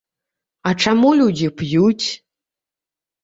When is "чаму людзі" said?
0.85-1.47